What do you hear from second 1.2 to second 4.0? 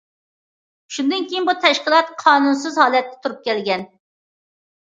كېيىن بۇ تەشكىلات قانۇنسىز ھالەتتە تۇرۇپ كەلگەن.